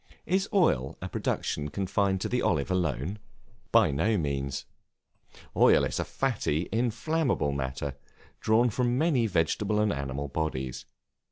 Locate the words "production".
1.07-1.69